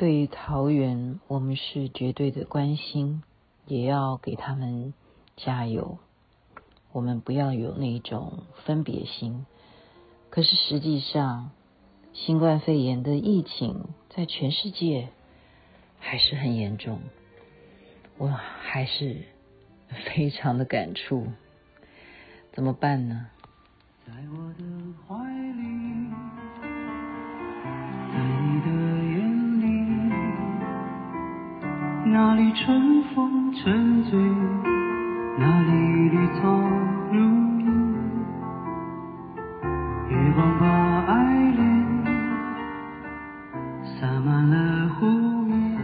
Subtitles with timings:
[0.00, 3.22] 对于桃园，我们是绝对的关心，
[3.66, 4.94] 也要给他们
[5.36, 5.98] 加油。
[6.90, 9.44] 我们不要有那种分别心。
[10.30, 11.50] 可是实际上，
[12.14, 15.10] 新冠肺炎的疫情在全世界
[15.98, 17.00] 还是很严重，
[18.16, 19.18] 我还是
[20.06, 21.26] 非常的感触。
[22.54, 23.26] 怎么办呢？
[24.06, 24.64] 在我的
[25.06, 26.10] 怀里，
[32.22, 34.20] 那里春风沉醉，
[35.38, 35.70] 那里
[36.10, 36.52] 绿草
[37.10, 37.64] 如茵，
[40.10, 40.66] 月光把
[41.06, 41.64] 爱恋
[43.98, 45.06] 洒满了湖
[45.46, 45.80] 面，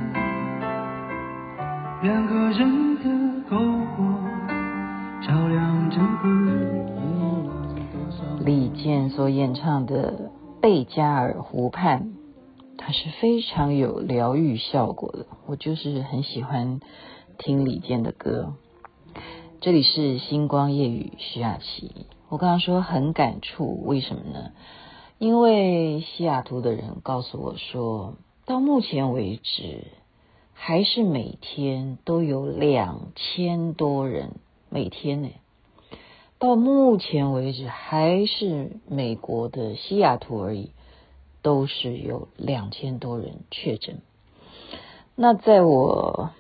[2.02, 3.04] 两个人的
[3.48, 3.56] 篝
[3.96, 4.04] 火
[5.26, 6.28] 照亮整个。
[8.44, 10.12] 李健所演唱的
[10.60, 12.00] 《贝加尔湖畔》，
[12.76, 15.24] 它是非常有疗愈效果的。
[15.48, 16.80] 我就是很喜欢
[17.38, 18.54] 听李健的歌。
[19.60, 22.06] 这里是星光夜雨徐雅琪。
[22.28, 24.50] 我刚刚说很感触，为什么呢？
[25.18, 29.86] 因为西雅图的人告诉我说，到目前为止，
[30.52, 34.32] 还是每天都有两千多人，
[34.68, 35.30] 每天呢。
[36.40, 40.72] 到目前为止，还是美国的西雅图而已，
[41.40, 44.00] 都是有两千多人确诊。
[45.18, 46.30] 那在我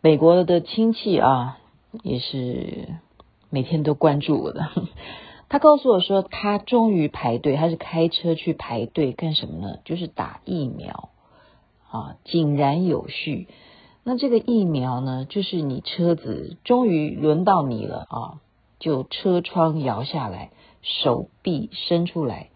[0.00, 1.58] 美国的亲戚啊，
[2.04, 2.88] 也是
[3.50, 4.68] 每天都关注我的。
[5.48, 9.78] 他告诉我说，他终于排队，他是开车去排队干什么呢？
[9.84, 11.08] 就是打疫苗
[11.90, 13.48] 啊，井然有序。
[14.04, 18.40] 那这个疫苗呢，就是你车子终于轮到你了啊。
[18.78, 20.50] 就车窗摇下来，
[20.82, 22.50] 手臂伸出来，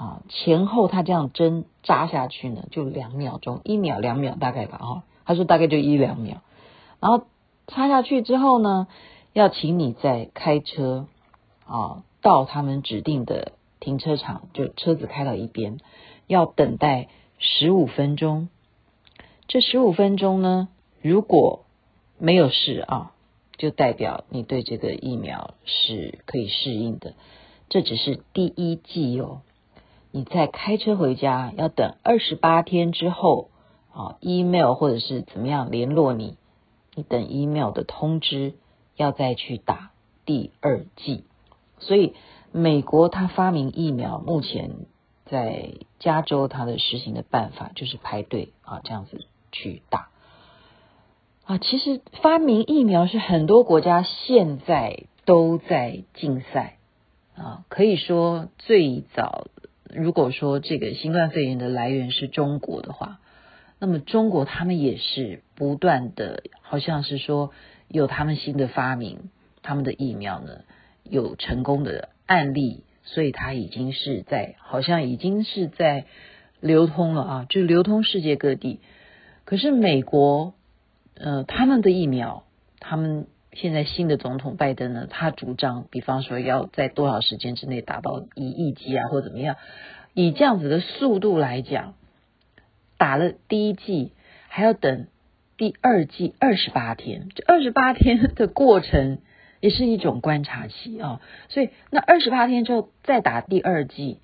[0.00, 6.38] 啊，前后他这样针扎下去呢，就两秒钟，一秒两秒大概吧，哈，他说大概就一两秒，
[7.00, 7.26] 然后
[7.66, 8.86] 插下去之后呢，
[9.34, 11.06] 要请你再开车，
[11.66, 15.78] 啊，到他们指定的停车场，就车子开到一边，
[16.26, 17.08] 要等待
[17.38, 18.48] 十五分钟，
[19.48, 20.68] 这十五分钟呢，
[21.02, 21.66] 如果
[22.18, 23.12] 没有事啊。
[23.58, 27.12] 就代表你对这个疫苗是可以适应的，
[27.68, 29.42] 这只是第一剂哦。
[30.12, 33.50] 你再开车回家要等二十八天之后
[33.92, 36.36] 啊，email 或者是怎么样联络你，
[36.94, 38.54] 你等 email 的通知
[38.96, 39.90] 要再去打
[40.26, 41.24] 第二剂。
[41.78, 42.14] 所以
[42.52, 44.72] 美国它发明疫苗，目前
[45.26, 50.08] 在加州它的实行的办法就是排队啊，这样子去打。
[51.44, 56.78] 啊，其实发明疫苗是很多国家现在都在竞赛
[57.36, 59.46] 啊，可以说最早，
[59.94, 63.20] 如果说这个新冠肺炎的来源是中国的话，
[63.78, 67.52] 那么中国他们也是不断的，好像是说
[67.88, 69.30] 有他们新的发明，
[69.62, 70.60] 他们的疫苗呢
[71.04, 76.06] 有成功的案例，所以它已经是在，好像已经是在
[76.60, 78.80] 流通了啊，就流通世界各地。
[79.44, 80.54] 可是美国。
[81.22, 82.44] 呃，他们的疫苗，
[82.78, 89.56] 他们现在新的总统拜登呢，他主张，比方说要在多少时间之内达到一亿剂啊，或怎么样，
[90.14, 91.94] 以这样子的速度来讲，
[92.96, 94.12] 打了第一剂
[94.48, 95.06] 还要等
[95.56, 99.18] 第二剂二十八天，这二十八天的过程
[99.60, 104.20] 也是一种观察期啊，所以那二十八天之后再打第二剂，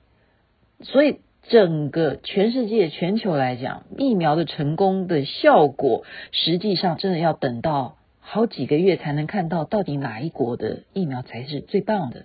[0.82, 1.20] 所以。
[1.48, 7.98] 整个全世界、全球来讲，疫苗的成功的效果，实际上真的要等到
[8.28, 12.25] 好几个月才能看到，到底哪一国的疫苗才是最棒的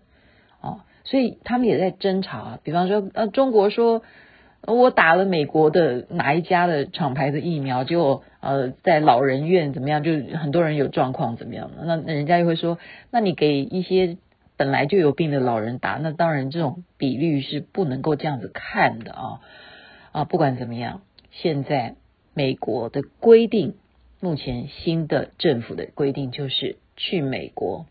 [0.59, 0.81] 哦。
[1.03, 2.59] 所以他们也在争吵啊。
[2.63, 4.01] 比方说，呃，中国说
[4.65, 11.69] 我打了美国的哪一家的厂牌的疫苗，结果呃在老人院怎么样，就很多人有状况怎么样？
[11.83, 12.79] 那人家又会说，
[13.11, 14.17] 那你给一些。
[14.57, 19.41] 本来就有病的老人打，那当然这种比率是不能够这样子看的啊
[20.11, 20.23] 啊！
[20.23, 21.01] 不管怎么样，
[21.31, 21.95] 现在
[22.35, 23.73] 美国的规定，
[24.23, 27.87] 目前新的政府的规定就是去美国，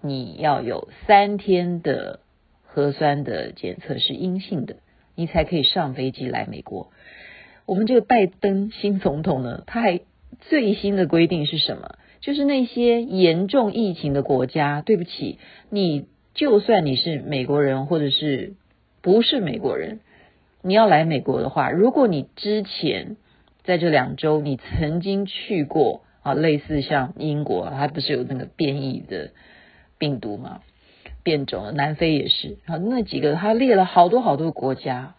[0.00, 2.18] 你要有三天的
[2.64, 4.76] 核酸的检测是阴性的，
[5.14, 6.90] 你才可以上飞机来美国。
[7.66, 10.00] 我们这个拜登新总统呢，他还
[10.40, 11.94] 最新的规定是什么？
[12.20, 15.38] 就是那些严重疫情的国家，对不起，
[15.70, 18.54] 你就算你是美国人，或者是
[19.00, 20.00] 不是美国人，
[20.62, 23.16] 你要来美国的话，如果你之前
[23.64, 29.30] 在这两周你曾经去过啊，类似像英国，它不是有那个变异的
[29.98, 30.60] 病毒吗？
[31.22, 35.14] 变种，南非也是，啊，那几个他列了好多好多国家，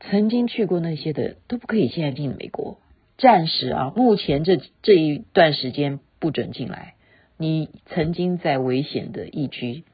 [0.00, 2.78] 曾经去过那些的都不可以现在进美国，
[3.16, 6.94] 暂时啊，目前这这一段时间不准进来。
[7.36, 9.84] 你曾经在危险的疫区，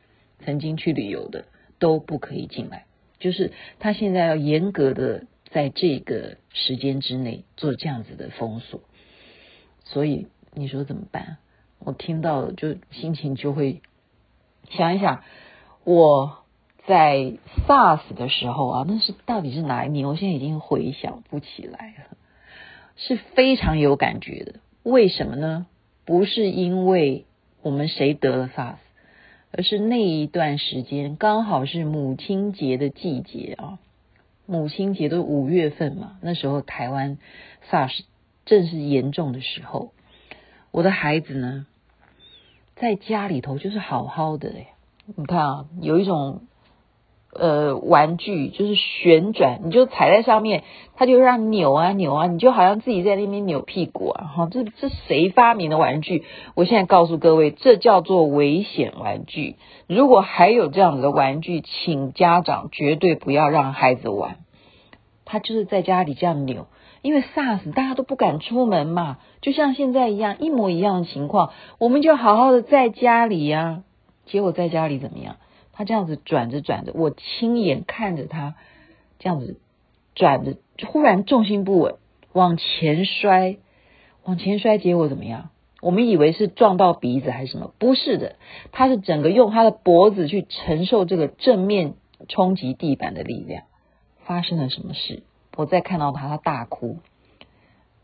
[0.46, 1.44] 曾经去旅游的
[1.78, 2.86] 都不可以进来。
[3.19, 8.80] 就是他现在要严格的在这个时间之内做这样子的封锁，
[9.84, 11.38] 所以你说怎么办？
[11.78, 13.80] 我听到就心情就会
[14.68, 15.22] 想一想，
[15.84, 16.40] 我。
[16.86, 20.06] 在 SARS 的时候啊，那是到底是哪一年？
[20.06, 22.18] 我现在已经回想不起来了，
[22.94, 24.56] 是非常有感觉的。
[24.82, 25.66] 为什么呢？
[26.04, 27.24] 不是因为
[27.62, 28.76] 我们谁得了 SARS，
[29.50, 33.78] 而是那一段时间刚好是母亲节的季节啊。
[34.46, 37.19] 母亲节都五月份嘛，那时候台湾
[37.70, 38.00] SARS
[38.44, 39.93] 正是严重的时候。
[40.70, 41.67] 我的孩子呢，
[42.76, 44.69] 在家里头就是好好的哎，
[45.17, 46.43] 你看啊，有一种。
[47.34, 50.62] 呃，玩具就是旋转，你就踩在上面，
[50.94, 54.25] 它就让扭啊扭啊，你就好像自己在那边扭屁股啊！
[54.36, 56.25] 哈，这这谁发明的玩具？
[56.54, 59.56] 我现在告诉各位，这叫做危险玩具。
[59.86, 64.36] 如果还有这样子的玩具，请家长绝对不要让孩子玩。
[65.25, 66.66] 他就是在家里这样扭，
[67.02, 73.82] 因为 SARS 大家都不敢出门嘛，就像现在一样，一模一样的情况，我们就好好的在家里呀。
[74.26, 75.36] 结果在家里怎么样？
[75.74, 78.54] 他这样子转着转着，我亲眼看着他
[79.18, 79.58] 这样子
[80.14, 80.56] 转着，
[80.86, 81.96] 忽然重心不稳，
[82.32, 83.56] 往前摔，
[84.22, 85.50] 往前摔，结果怎么样？
[85.82, 87.74] 我们以为是撞到鼻子还是什么？
[87.78, 88.36] 不是的，
[88.72, 91.94] 他是整个用他的脖子去承受这个正面
[92.28, 93.64] 冲击地板的力量。
[94.24, 95.22] 发生了什么事？
[95.56, 97.00] 我再看到他，他大哭，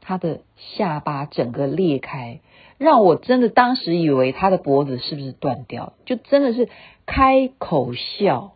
[0.00, 2.41] 他的下巴整个裂开。
[2.79, 6.70] 让我真的当时以为他的脖子是不是断掉，就真的是
[7.05, 8.52] 开口笑，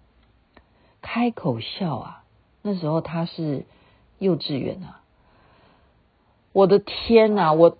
[1.02, 2.25] 开口笑啊！
[2.62, 3.67] 那时候他是
[4.19, 5.02] 幼稚园啊，
[6.55, 7.76] 我的天呐，我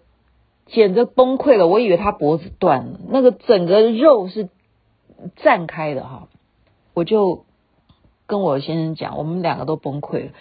[0.67, 1.67] 简直崩溃了！
[1.67, 4.51] 我以为他脖子断了，那个整个肉是
[5.43, 6.29] 绽开的哈，
[6.93, 7.47] 我就
[8.27, 10.33] 跟我先生讲，我们两个都崩溃了，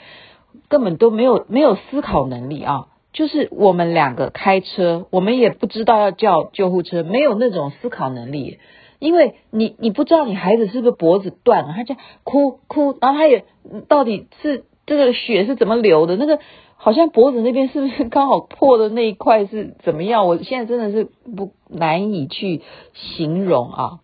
[0.68, 2.90] 根本都没有没有思考能力啊。
[3.14, 8.58] 就是我们两个开车，我们也不知道要叫救护车，没有那种思考能力，
[8.98, 13.46] 因为你你不知道你孩子是不是脖子断了，他这样哭哭，然后他也
[13.88, 16.40] 到底是这个血是怎么流的，那个
[16.76, 20.26] 好像脖子那边是不是刚好破的那一块是怎么样？
[20.26, 22.62] 我现在真的是不难以去
[22.94, 24.00] 形容啊。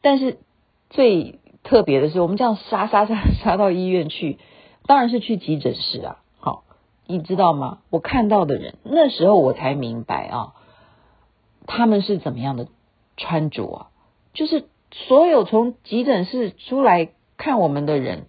[0.00, 0.38] 但是
[0.90, 4.38] 最特别的是，我们这样杀杀杀杀到医院去，
[4.86, 6.18] 当然是去急诊室啊。
[7.06, 7.78] 你知道吗？
[7.90, 10.52] 我看到的人，那时候我才明白啊，
[11.66, 12.68] 他们是怎么样的
[13.16, 13.86] 穿着啊？
[14.32, 18.26] 就是所有从急诊室出来看我们的人，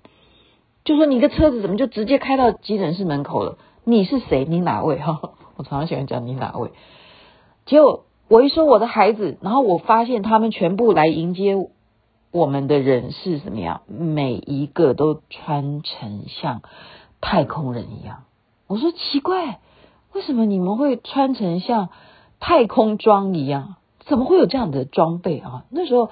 [0.84, 3.58] 就说你的车子怎么就直接开到急诊室门口了？
[3.86, 4.46] 你是谁？
[4.46, 5.00] 你哪位？
[5.00, 5.20] 哈，
[5.56, 6.72] 我常常喜欢讲你哪位。
[7.66, 11.56] 结果我一说我的孩子，然后我发现他们全部来迎接
[12.32, 13.82] 我们的人是什么样？
[13.88, 16.62] 每一个都穿成像
[17.22, 18.24] 太空人一样。
[18.68, 19.60] 我说奇怪，
[20.14, 21.90] 为什么你们会穿成像
[22.40, 23.76] 太空装一样？
[24.06, 25.66] 怎么会有这样的装备啊？
[25.70, 26.10] 那时候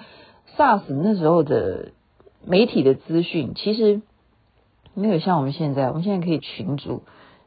[0.57, 1.91] SARS 那时候的
[2.45, 4.01] 媒体的资讯其实
[4.93, 7.03] 没有像我们现在，我们现在可以群组，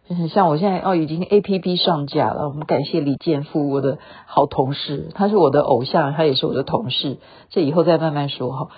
[0.09, 2.49] 就是像我现在哦，已经 APP 上架了。
[2.49, 7.19] 我们感谢李建富，我的好同事，他是我的偶像，他也是我的同事。
[7.50, 8.69] 这以后再慢慢说哈。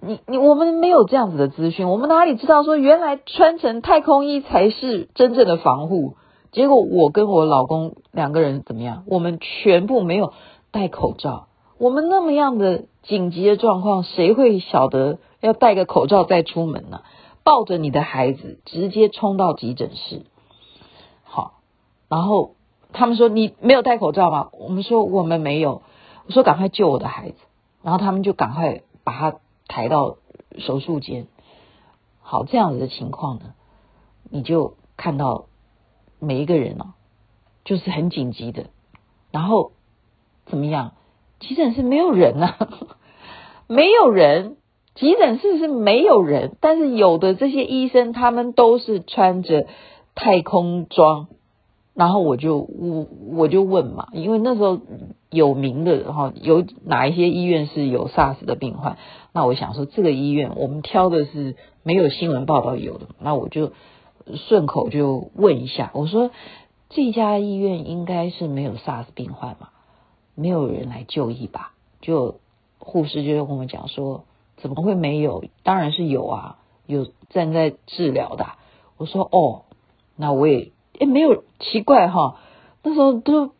[0.00, 6.16] 你你我们没有这样子的资讯，我们哪里知道说原来穿成太空衣才是真正的防护？
[6.52, 9.04] 结果我跟我老公两个人怎么样？
[9.06, 10.32] 我们全部没有
[10.70, 11.48] 戴口罩。
[11.78, 17.00] 我们那么样的紧急的状况，谁会晓得要戴个口罩再出门呢？
[17.42, 20.22] 抱着你的孩子直接冲到急诊室。
[21.24, 21.54] 好，
[22.08, 22.52] 然后
[22.92, 24.48] 他们说你没有戴口罩吗？
[24.52, 25.82] 我们说我们没有。
[26.26, 27.36] 我说赶快救我的孩子，
[27.82, 29.36] 然后他们就赶快把他。
[29.68, 30.16] 抬到
[30.58, 31.26] 手术间，
[32.20, 33.54] 好，这样子的情况呢，
[34.30, 35.46] 你就看到
[36.18, 36.94] 每一个人哦，
[37.64, 38.66] 就是很紧急的，
[39.30, 39.72] 然后
[40.46, 40.92] 怎么样？
[41.38, 42.56] 急诊室没有人啊，
[43.68, 44.56] 没有人，
[44.94, 49.66] 急诊室是没有人，但是有的这些医生他们都是穿着
[50.14, 51.28] 太空装。
[51.92, 54.80] 然后我就我我就问嘛，因为那时候
[55.36, 58.98] 有名的哈，有哪一些医院是有 SARS 的病患？
[59.32, 63.72] 那我想说，这个医院我们挑的是没有新闻报道有的，那我就
[64.48, 66.30] 顺口就问一下，我说
[66.88, 69.68] 这家医院应该是没有 SARS 病患嘛？
[70.34, 71.72] 没有人来就医吧？
[72.00, 72.40] 就
[72.78, 74.24] 护士就跟我们讲说，
[74.56, 75.44] 怎么会没有？
[75.62, 78.46] 当然是有啊，有正在治疗的。
[78.96, 79.64] 我说哦，
[80.16, 82.38] 那我也也没有奇怪哈，
[82.82, 83.50] 那时候都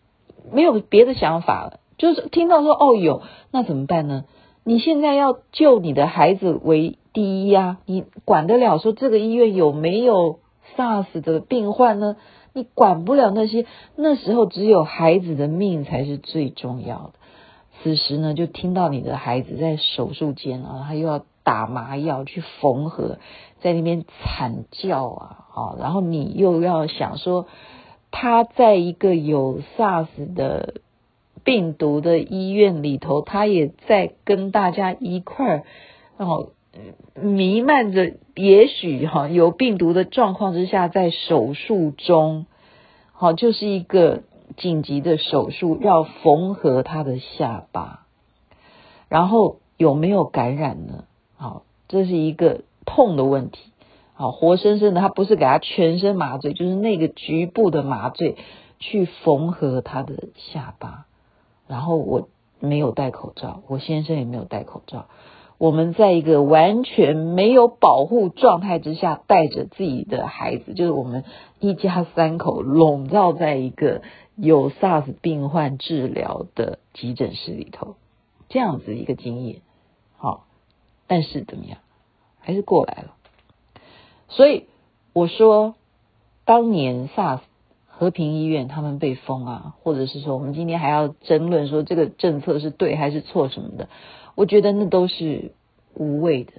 [0.52, 4.24] 没有别的想法了，就是听到说哦有，那怎么办呢？
[4.64, 10.40] 你现在要救你的孩子为第一呀，你管得了说这个医院有没有
[10.76, 12.16] SARS 的病患呢？
[12.52, 17.12] 你管不了那些，那时候只有孩子的命才是最重要的。
[17.82, 23.18] 此时呢，就听到你的孩子在手术间啊，他又要打麻药去缝合，
[23.60, 27.46] 在那边惨叫啊，啊，然后你又要想说，
[28.18, 30.80] 他在一个有 SARS 的
[31.44, 35.64] 病毒的医院里头，他也在跟大家一块儿，
[36.16, 36.48] 哦，
[37.14, 42.46] 弥漫着也许哈有病毒的状况之下，在手术中，
[43.12, 44.22] 好，就是一个。
[44.56, 48.06] 紧急的手术要缝合他的下巴，
[49.08, 51.04] 然后有没有感染呢？
[51.36, 53.72] 好，这是一个痛的问题。
[54.18, 58.36] 好，活生生的，他不是给他全身麻醉，就是那个局部的麻醉
[58.78, 61.04] 去缝合他的下巴。
[61.68, 65.04] 然后我没有戴口罩，我先生也没有戴口罩。
[65.58, 71.24] 我们在一个完全没有保护状态之下，带着自己的孩子，就是我们
[71.60, 74.00] 一家三口笼罩在一个
[74.34, 77.96] 有 SARS 病患治疗的急诊室里头，
[78.48, 79.60] 这样子一个经验。
[80.16, 80.46] 好，
[81.06, 81.78] 但是怎么样，
[82.40, 83.15] 还是过来了。
[84.28, 84.66] 所以
[85.12, 85.74] 我说，
[86.44, 87.40] 当年 SARS
[87.86, 93.88] 和平医院他们被封啊，或者是说我们今天还要争论说这个政策是对还是错什么的。
[94.34, 95.52] 我觉得那都是
[95.94, 96.52] 无谓的，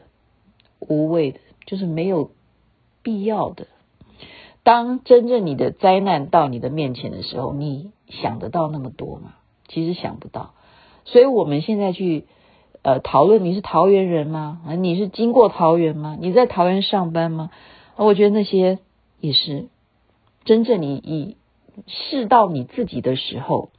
[0.80, 2.32] 无谓的，就是没有
[3.04, 3.68] 必要的。
[4.64, 9.36] 当真正你的灾难到你的面前的时候，你想得到那么多吗？
[9.68, 10.54] 其实想不到。
[11.06, 12.26] 所以我们现在去
[12.82, 14.62] 呃讨论，你是桃园人吗？
[14.68, 16.18] 啊，你是经过桃园吗？
[16.20, 17.50] 你在桃园上班吗？
[17.96, 18.80] 我觉得那些
[19.20, 19.68] 也是
[20.46, 21.38] 真正你以
[21.88, 23.70] 试到你自己的时候，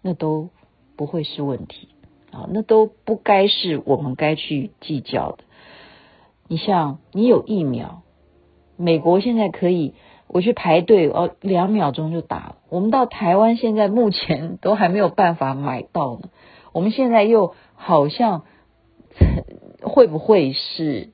[0.00, 0.50] 那都
[0.96, 1.88] 不会是问题。
[2.30, 5.44] 啊，那都不该是我们该去计较的。
[6.48, 8.02] 你像你有疫苗，
[8.76, 9.92] 美国现在可以，
[10.28, 12.56] 我去排队哦，两秒钟就打。
[12.70, 16.30] 我们到台湾现在目前都还没有办法买到呢。
[16.72, 18.44] 我们现在又好像
[19.82, 21.10] 会不会是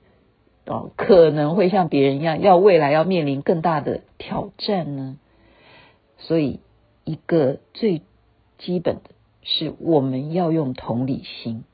[0.67, 5.19] 哦，可能会像别人一样，要未来要面临更大的挑战呢？
[6.19, 6.61] 所以
[7.05, 8.03] 一个最
[8.59, 9.03] 基本的。
[9.51, 11.65] 是我们要用同理心，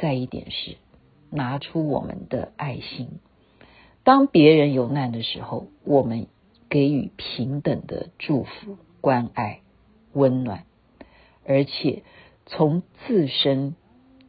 [0.00, 0.76] 再一点是
[1.30, 3.20] 拿出我们的爱心。
[4.02, 6.26] 当别人有难的时候，我们
[6.68, 9.60] 给予平等的祝福、关爱、
[10.12, 10.64] 温暖，
[11.46, 12.02] 而且
[12.50, 13.76] 从自身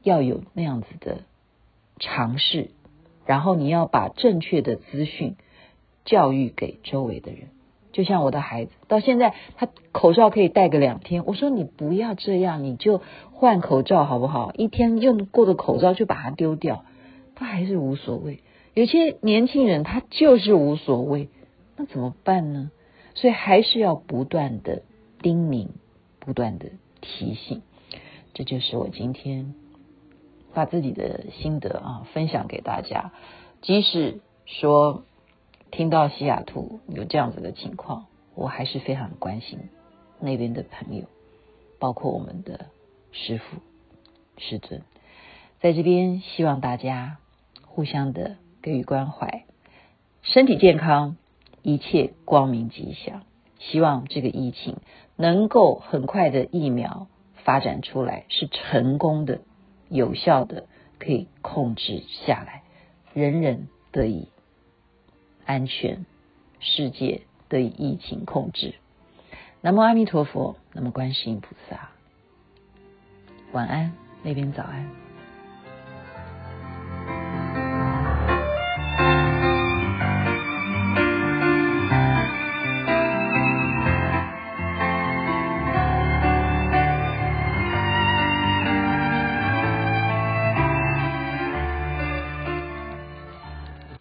[0.04, 1.24] 要有那样子的
[2.00, 2.70] 尝试，
[3.26, 5.36] 然后你要把正确的资讯
[6.06, 7.48] 教育给周围的人。
[7.92, 11.26] 就像我的孩子，到现在他口罩可以戴个两天。
[11.26, 13.02] 我说你不要这样，你就
[13.34, 14.54] 换口罩好不好？
[14.54, 16.86] 一天用过的口罩就把它丢掉，
[17.34, 18.40] 他还是无所谓。
[18.76, 21.28] 有些年轻人他就是无所谓，
[21.76, 22.70] 那怎么办呢？
[23.16, 24.84] 所以还是要不断的
[25.22, 25.70] 叮咛，
[26.20, 26.68] 不断的
[27.02, 27.64] 提醒。
[28.34, 29.54] 这就是我今天
[30.54, 33.12] 把自己的心得啊分享给大家。
[33.62, 35.04] 即使说。
[35.74, 39.70] 听到西雅图有这样子的情况，我还是非常关心
[40.20, 41.06] 那边的朋友，
[41.80, 42.66] 包括我们的
[43.14, 43.62] 师父
[44.38, 44.82] 师尊，
[45.62, 47.20] 在这边希望大家
[47.66, 49.46] 互相的给予关怀，
[50.24, 51.16] 身体健康，
[51.62, 53.24] 一切光明吉祥。
[53.58, 54.76] 希望这个疫情
[55.16, 57.08] 能够很快的疫苗
[57.44, 59.42] 发展出来，是成功的、
[59.90, 60.68] 有效的，
[61.00, 62.64] 可以控制下来，
[63.14, 64.28] 人人得以。
[65.46, 66.06] 安全，
[66.60, 68.76] 世界得以疫情控制。
[69.62, 71.90] 南无阿弥陀佛，南无观世音菩萨。
[73.52, 73.94] 晚安，
[74.24, 75.11] 那边早安。